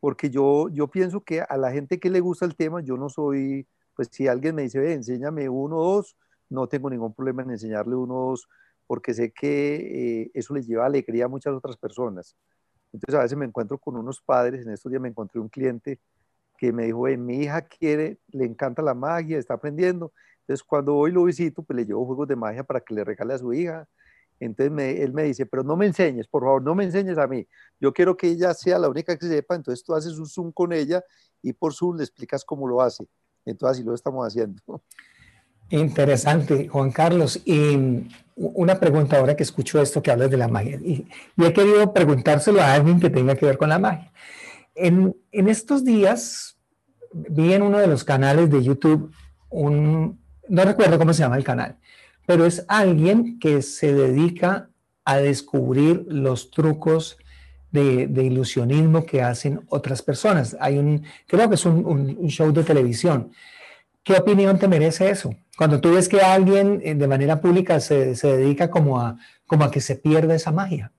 [0.00, 3.08] porque yo, yo pienso que a la gente que le gusta el tema, yo no
[3.08, 6.16] soy, pues si alguien me dice, ve, enséñame uno o dos,
[6.50, 8.48] no tengo ningún problema en enseñarle uno o dos,
[8.86, 12.36] porque sé que eh, eso les lleva alegría a muchas otras personas.
[12.92, 15.98] Entonces a veces me encuentro con unos padres, en estos días me encontré un cliente
[16.56, 20.12] que me dijo, mi hija quiere, le encanta la magia, está aprendiendo.
[20.40, 23.34] Entonces cuando voy lo visito, pues le llevo juegos de magia para que le regale
[23.34, 23.88] a su hija.
[24.40, 27.46] Entonces él me dice, pero no me enseñes, por favor, no me enseñes a mí.
[27.80, 30.72] Yo quiero que ella sea la única que sepa, entonces tú haces un Zoom con
[30.72, 31.02] ella
[31.42, 33.06] y por Zoom le explicas cómo lo hace.
[33.44, 34.60] Entonces así lo estamos haciendo.
[35.70, 37.40] Interesante, Juan Carlos.
[37.44, 40.76] Y una pregunta ahora que escucho esto que hablas de la magia.
[40.76, 44.12] Y, he querido preguntárselo a alguien que tenga que ver con la magia.
[44.74, 46.56] En, en estos días
[47.12, 49.12] vi en uno de los canales de YouTube
[49.50, 51.76] un, no recuerdo cómo se llama el canal,
[52.26, 54.68] pero es alguien que se dedica
[55.04, 57.16] a descubrir los trucos
[57.70, 60.56] de, de ilusionismo que hacen otras personas.
[60.60, 63.32] Hay un, creo que es un, un show de televisión.
[64.08, 65.34] ¿Qué opinión te merece eso?
[65.58, 69.64] Cuando tú ves que alguien eh, de manera pública se, se dedica como a, como
[69.64, 70.90] a que se pierda esa magia.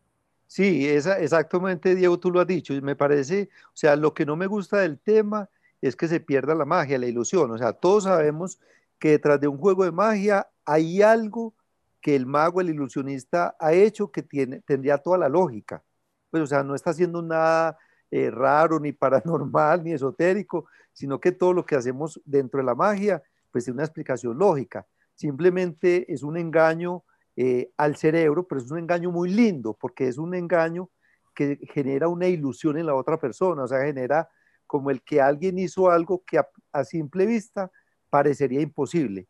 [0.46, 2.80] Sí, exactamente, Diego, tú lo has dicho.
[2.84, 5.50] Me parece, o sea, lo que no me gusta del tema
[5.82, 7.50] es que se pierda la magia, la ilusión.
[7.50, 8.60] O sea, todos sabemos
[9.00, 11.56] que detrás de un juego de magia hay algo
[12.02, 15.82] que el mago, el ilusionista ha hecho que tiene, tendría toda la lógica.
[16.30, 17.76] Pues, o sea, no está haciendo nada
[18.12, 22.76] eh, raro, ni paranormal, ni esotérico, sino que todo lo que hacemos dentro de la
[22.76, 24.86] magia pues tiene una explicación lógica.
[25.16, 27.04] Simplemente es un engaño
[27.36, 30.90] eh, al cerebro, pero es un engaño muy lindo, porque es un engaño
[31.34, 34.28] que genera una ilusión en la otra persona, o sea, genera
[34.68, 37.72] como el que alguien hizo algo que a, simple vista
[38.10, 39.28] parecería imposible.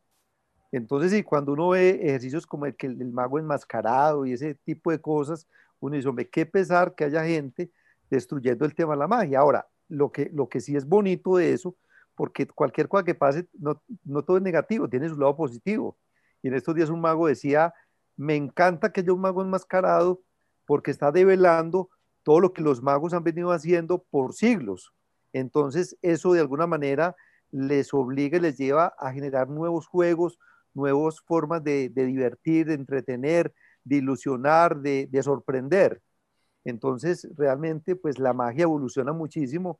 [0.71, 4.91] Entonces, y cuando uno ve ejercicios como el que el, mago enmascarado y ese tipo
[4.91, 5.47] de cosas,
[5.79, 7.71] uno dice, hombre, qué pesar que haya gente
[8.09, 9.39] destruyendo el tema de la magia.
[9.39, 11.75] Ahora, lo que, lo que sí es bonito de eso
[12.19, 15.97] porque cualquier cosa que pase, no, no todo es negativo, tiene su lado positivo.
[16.41, 17.73] Y en estos días un mago decía,
[18.17, 20.21] me encanta que haya un mago enmascarado
[20.65, 21.89] porque está develando
[22.23, 24.93] todo lo que los magos han venido haciendo por siglos.
[25.31, 27.15] Entonces, eso de alguna manera
[27.51, 30.37] les obliga y les lleva a generar nuevos juegos,
[30.73, 33.53] nuevas formas de, divertir, de entretener,
[33.85, 36.01] de ilusionar, de, de, sorprender.
[36.65, 39.79] Entonces, realmente, pues la magia evoluciona muchísimo.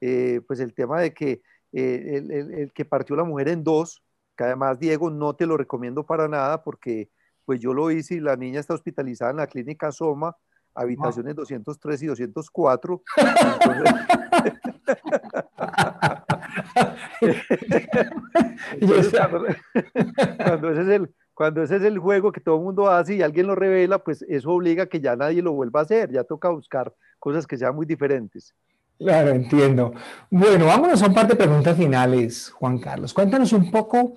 [0.00, 4.02] Eh, pues el tema de que eh, el, que partió la mujer en dos,
[4.36, 7.10] que además, Diego, no te lo recomiendo para nada porque
[7.44, 10.36] pues yo lo hice y la niña está hospitalizada en la clínica Soma,
[10.74, 13.02] habitaciones 203 y 204.
[20.44, 23.22] cuando, ese es el, cuando ese es el juego que todo el mundo hace y
[23.22, 26.22] alguien lo revela, pues eso obliga a que ya nadie lo vuelva a hacer, ya
[26.22, 28.54] toca buscar cosas que sean muy diferentes.
[28.98, 29.94] Claro, entiendo.
[30.28, 33.14] Bueno, vámonos a un par de preguntas finales, Juan Carlos.
[33.14, 34.16] Cuéntanos un poco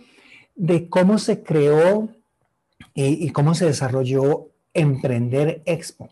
[0.53, 2.09] de cómo se creó
[2.93, 6.09] y, cómo se desarrolló Emprender Expo.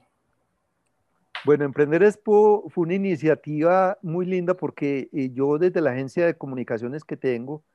[1.44, 6.38] Bueno, Emprender Expo fue una iniciativa muy linda porque eh, yo desde la agencia de
[6.38, 7.66] comunicaciones que tengo,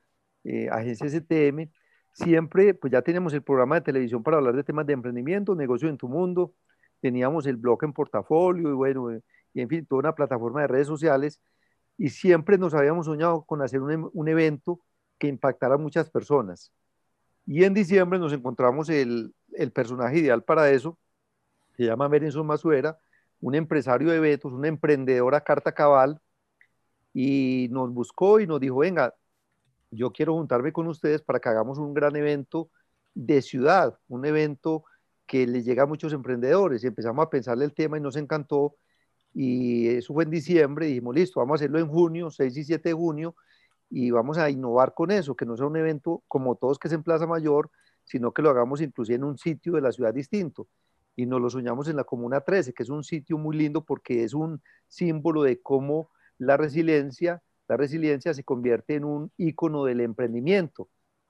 [0.43, 1.69] eh, agencia STM,
[2.25, 5.89] siempre, pues ya teníamos el programa de televisión para hablar de temas de emprendimiento, negocio
[5.89, 6.55] en tu mundo,
[7.01, 10.69] teníamos el blog en portafolio y bueno, eh, y en fin, toda una plataforma de
[10.69, 11.41] redes sociales,
[11.99, 14.81] y siempre nos habíamos soñado con hacer un, un evento
[15.19, 16.73] que impactara a muchas personas.
[17.47, 20.99] Y en diciembre nos encontramos el, el personaje ideal para eso,
[21.77, 22.99] se llama Merenson Masuera,
[23.41, 26.21] un empresario de eventos, una emprendedora carta cabal,
[27.13, 29.15] y nos buscó y nos dijo, venga,
[29.91, 32.71] yo quiero juntarme con ustedes para que hagamos un gran evento
[33.15, 34.85] de ciudad, un evento
[35.27, 36.85] que le llega a muchos emprendedores.
[36.85, 38.77] Y empezamos a pensarle el tema y nos encantó
[39.39, 42.89] y eso fue en diciembre, dijimos, listo, vamos a hacerlo en junio, 6 y 7
[42.89, 43.37] de junio,
[43.91, 46.95] y vamos a innovar con eso, que no sea un evento como todos que es
[46.95, 47.71] en Plaza Mayor,
[48.03, 50.69] sino que lo hagamos inclusive en un sitio de la ciudad distinto.
[51.17, 54.25] Y nos lo soñamos en la Comuna 13, que es un sitio muy lindo porque
[54.25, 60.01] es un símbolo de cómo la resiliencia, la resiliencia se convierte en un ícono del
[60.01, 60.89] emprendimiento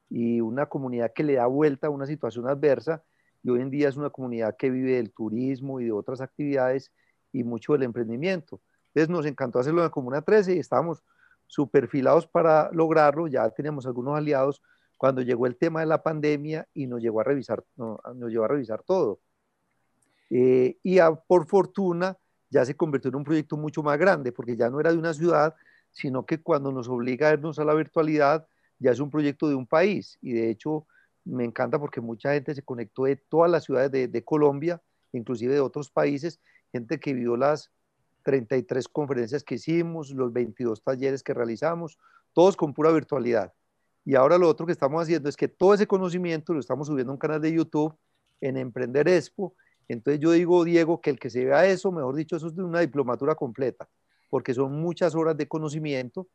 [0.08, 3.02] y una comunidad que le da vuelta a una situación adversa
[3.42, 6.92] y hoy en día es una comunidad que vive del turismo y de otras actividades
[7.32, 8.60] y mucho del emprendimiento.
[8.88, 11.02] Entonces nos encantó hacerlo en la Comuna 13 y estábamos
[11.46, 14.62] súper filados para lograrlo, ya teníamos algunos aliados
[14.96, 18.48] cuando llegó el tema de la pandemia y nos, llegó a revisar, nos llevó a
[18.48, 19.20] revisar todo.
[20.30, 22.16] Eh, y por fortuna
[22.50, 25.12] ya se convirtió en un proyecto mucho más grande, porque ya no era de una
[25.12, 25.54] ciudad,
[25.96, 28.46] sino que cuando nos obliga a irnos a la virtualidad,
[28.78, 30.18] ya es un proyecto de un país.
[30.20, 30.86] Y de hecho,
[31.24, 34.82] me encanta porque mucha gente se conectó de todas las ciudades de, Colombia,
[35.12, 36.38] inclusive de otros países,
[36.70, 37.70] gente que vio las
[38.24, 41.98] 33 conferencias que hicimos, los 22 talleres que realizamos,
[42.34, 43.54] todos con pura virtualidad.
[44.04, 47.10] Y ahora lo otro que estamos haciendo es que todo ese conocimiento lo estamos subiendo
[47.10, 47.96] a un canal de YouTube
[48.42, 49.54] en Emprender Expo.
[49.88, 52.62] Entonces yo digo, Diego, que el que se vea eso, mejor dicho, eso es de
[52.62, 53.88] una diplomatura completa,
[54.28, 56.28] porque son muchas horas de conocimiento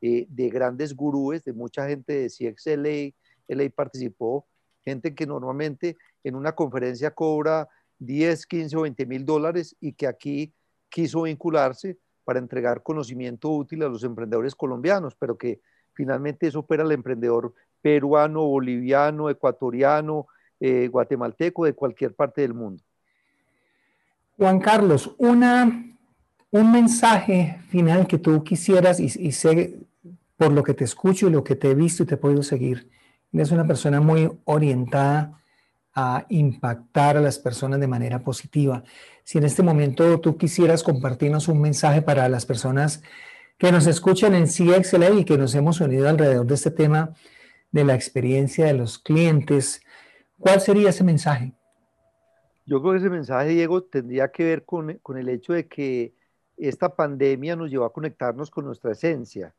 [0.00, 3.14] eh, de grandes gurúes, de mucha gente de CXLA,
[3.48, 4.46] LA participó,
[4.84, 10.06] gente que normalmente en una conferencia cobra 10, 15 o 20 mil dólares y que
[10.06, 10.52] aquí
[10.88, 15.60] quiso vincularse para entregar conocimiento útil a los emprendedores colombianos, pero que
[15.92, 20.26] finalmente eso opera el emprendedor peruano, boliviano, ecuatoriano,
[20.58, 22.82] eh, guatemalteco, de cualquier parte del mundo.
[24.36, 25.95] Juan Carlos, una,
[26.56, 29.78] un mensaje final que tú quisieras, y, y, sé
[30.36, 32.42] por lo que te escucho y lo que te he visto y te he podido
[32.42, 32.88] seguir,
[33.32, 35.40] eres una persona muy orientada
[35.94, 38.84] a impactar a las personas de manera positiva.
[39.24, 43.02] Si en este momento tú quisieras compartirnos un mensaje para las personas
[43.58, 47.14] que nos escuchan en CXLA y que nos hemos unido alrededor de este tema
[47.72, 49.80] de la experiencia de los clientes,
[50.38, 51.54] ¿cuál sería ese mensaje?
[52.66, 56.15] Yo creo que ese mensaje, Diego, tendría que ver con, con el hecho de que
[56.56, 59.54] esta pandemia nos llevó a conectarnos con nuestra esencia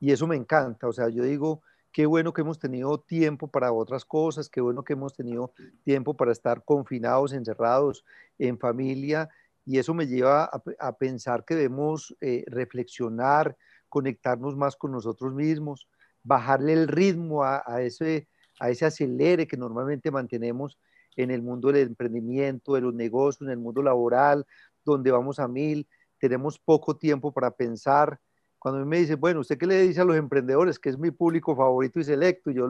[0.00, 0.88] y eso me encanta.
[0.88, 1.62] O sea, yo digo,
[1.92, 5.52] qué bueno que hemos tenido tiempo para otras cosas, qué bueno que hemos tenido
[5.84, 8.04] tiempo para estar confinados, encerrados
[8.38, 9.30] en familia,
[9.64, 13.56] y eso me lleva a, pensar que debemos eh, reflexionar,
[13.88, 15.88] conectarnos más con nosotros mismos,
[16.24, 18.26] bajarle el ritmo a, ese,
[18.58, 20.78] a ese acelere que normalmente mantenemos
[21.14, 24.46] en el mundo del emprendimiento, de los negocios, en el mundo laboral,
[24.84, 25.86] donde vamos a mil,
[26.22, 28.16] tenemos poco tiempo para pensar,
[28.56, 31.56] cuando me dicen, bueno, ¿usted qué le dice a los emprendedores, que es mi público
[31.56, 32.52] favorito y selecto?
[32.52, 32.68] yo,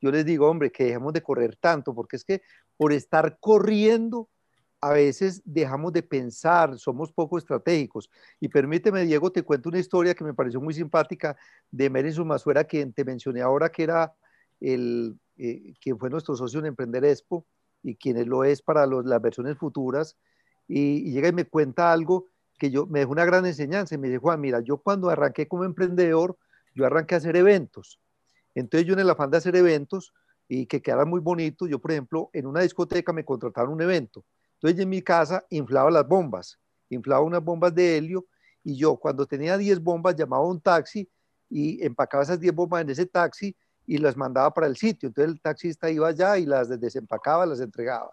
[0.00, 2.40] yo les digo, hombre, que dejemos de correr tanto, porque es que
[2.78, 4.30] por estar corriendo,
[4.80, 8.08] a veces dejamos de pensar, somos poco estratégicos.
[8.40, 11.36] Y permíteme, Diego, te cuento una historia que me pareció muy simpática
[11.70, 14.14] de Merin Sumasuera, quien te mencioné ahora, que era
[14.60, 17.44] el, eh, quien fue nuestro socio en Emprender Expo
[17.82, 20.16] y quien lo es para las versiones futuras.
[20.66, 23.98] Y, y llega y me cuenta algo que yo me dejó una gran enseñanza y
[23.98, 26.36] me dijo, Juan, mira, yo cuando arranqué como emprendedor,
[26.74, 28.00] yo arranqué a hacer eventos.
[28.54, 30.12] Entonces yo en el afán de hacer eventos
[30.48, 34.24] y que quedaran muy bonitos, yo por ejemplo en una discoteca me contrataron un evento.
[34.54, 36.58] Entonces en mi casa inflaba las bombas,
[36.90, 38.26] inflaba unas bombas de helio
[38.62, 41.08] y yo cuando tenía 10 bombas llamaba a un taxi
[41.50, 45.08] y empacaba esas 10 bombas en ese taxi y las mandaba para el sitio.
[45.08, 48.10] Entonces el taxista iba allá y las desempacaba, las entregaba.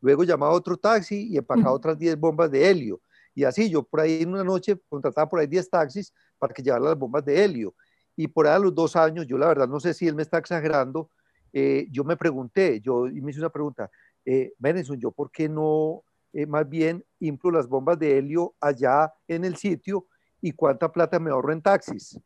[0.00, 3.00] Luego llamaba a otro taxi y empacaba otras 10 bombas de helio.
[3.34, 6.62] Y así yo por ahí en una noche contrataba por ahí 10 taxis para que
[6.62, 7.74] llevaran las bombas de helio.
[8.16, 10.22] Y por ahí a los dos años, yo la verdad no sé si él me
[10.22, 11.10] está exagerando,
[11.52, 13.90] eh, yo me pregunté, yo y me hice una pregunta,
[14.24, 14.52] eh,
[14.98, 19.56] ¿yo por qué no eh, más bien inflo las bombas de helio allá en el
[19.56, 20.06] sitio
[20.40, 22.18] y cuánta plata me ahorro en taxis?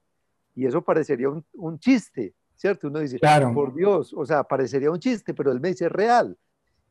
[0.54, 2.88] Y eso parecería un, un chiste, ¿cierto?
[2.88, 3.52] Uno dice, claro.
[3.54, 6.36] por Dios, o sea, parecería un chiste, pero él me dice real.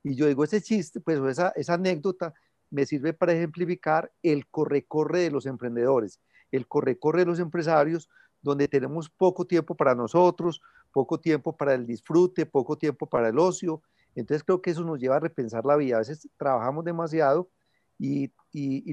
[0.04, 2.34] Y yo digo, ese chiste, pues esa, esa anécdota
[2.70, 6.20] me sirve para ejemplificar el corre-corre de los emprendedores,
[6.52, 8.10] el corre-corre de los empresarios,
[8.42, 13.40] donde tenemos poco tiempo para nosotros, poco tiempo para el disfrute, poco tiempo para el
[13.40, 13.82] ocio.
[14.16, 15.96] Entonces creo que eso nos lleva a repensar la vida.
[15.96, 17.50] A veces trabajamos demasiado
[18.00, 18.32] y,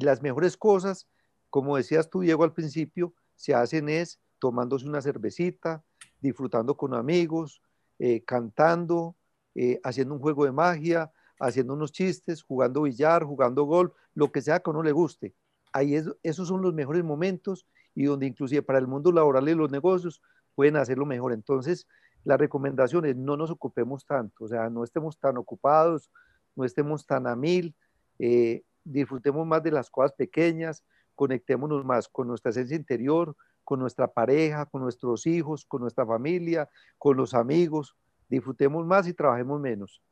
[0.01, 1.07] las mejores cosas,
[1.51, 5.83] como decías tú, Diego, al principio, se hacen es tomándose una cervecita,
[6.21, 7.63] disfrutando con amigos,
[7.99, 9.17] eh, cantando,
[9.55, 14.43] eh, haciendo un juego de magia, haciendo unos chistes, jugando billar, jugando golf, lo que
[14.43, 15.35] sea que a uno le guste.
[15.73, 19.55] Ahí es, esos son los mejores momentos y donde inclusive para el mundo laboral y
[19.55, 20.23] los negocios
[20.55, 21.33] pueden hacerlo mejor.
[21.33, 21.87] Entonces,
[22.25, 26.11] la recomendación es no nos ocupemos tanto, o sea, no estemos tan ocupados,
[26.57, 27.75] no estemos tan a mil,
[28.19, 34.09] eh, disfrutemos más de las cosas pequeñas, conectémonos más con nuestra esencia interior, con nuestra
[34.09, 36.69] pareja, con nuestros hijos, con nuestra familia,
[36.99, 37.97] con los amigos,
[38.29, 40.03] disfrutemos más y trabajemos menos.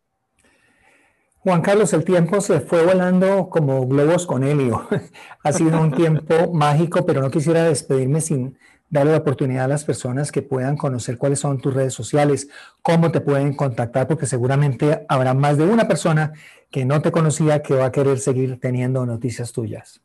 [1.44, 4.86] Juan Carlos, el tiempo se fue volando como globos con helio.
[5.42, 8.56] ha sido un tiempo mágico, pero no quisiera despedirme sin
[8.88, 12.48] darle la oportunidad a las personas que puedan conocer cuáles son tus redes sociales,
[12.80, 16.32] cómo te pueden contactar, porque seguramente habrá más de una persona
[16.70, 20.00] que no te conocía que va a querer seguir teniendo noticias tuyas.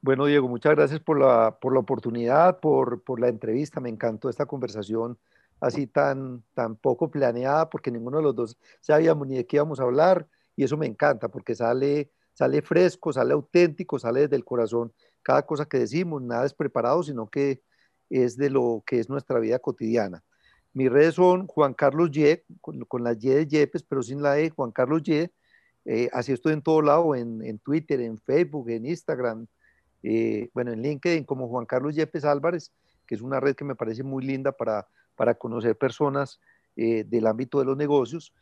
[0.00, 3.80] Bueno, Diego, muchas gracias por la, por la oportunidad, por, por la entrevista.
[3.80, 5.18] Me encantó esta conversación
[5.60, 9.80] así tan, tan poco planeada, porque ninguno de los dos sabíamos ni de qué íbamos
[9.80, 14.44] a hablar y eso me encanta porque sale, sale fresco, sale auténtico, sale desde el
[14.44, 14.92] corazón
[15.22, 17.62] cada cosa que decimos, nada es preparado, sino que
[18.10, 20.22] es de lo que es nuestra vida cotidiana.
[20.74, 24.50] Mis redes son Juan Carlos Y, con, la Y de Yepes, pero sin la E,
[24.50, 25.30] Juan Carlos Y.
[25.84, 29.46] Eh, así estoy en todo lado, en, Twitter, en Facebook, en Instagram,
[30.02, 32.72] eh, bueno, en LinkedIn como Juan Carlos Yepes Álvarez,
[33.06, 34.86] que es una red que me parece muy linda para,
[35.16, 36.40] para conocer personas
[36.76, 38.32] eh, del ámbito de los negocios.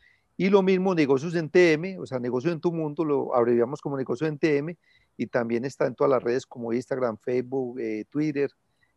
[0.41, 3.99] Y lo mismo, negocios en TM, o sea, negocios en tu mundo, lo abreviamos como
[3.99, 4.75] negocios en TM,
[5.19, 7.79] y también está en todas las redes como Instagram, Facebook,
[8.09, 8.51] Twitter,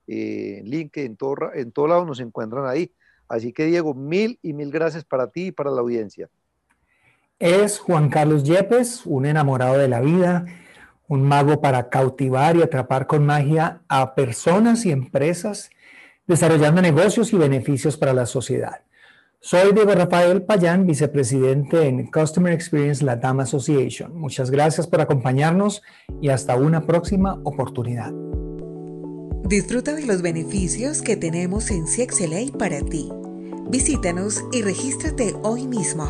[0.07, 2.93] LinkedIn, en todo, en todo lado nos encuentran ahí.
[3.27, 6.29] Así que Diego, mil y mil gracias para ti y para la audiencia.
[7.39, 10.45] Es Juan Carlos Yepes, un enamorado de la vida,
[11.09, 15.71] un mago para cautivar y atrapar con magia a personas y empresas,
[16.25, 18.85] desarrollando negocios y beneficios para la sociedad.
[19.45, 24.17] Soy Diego Rafael Payán, vicepresidente en Customer Experience Latam Association.
[24.17, 25.81] Muchas gracias por acompañarnos
[26.21, 28.13] y hasta una próxima oportunidad.
[29.43, 33.09] Disfruta de los beneficios que tenemos en CXLA para ti.
[33.69, 36.05] Visítanos y regístrate hoy mismo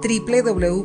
[0.00, 0.80] www.cxla.org.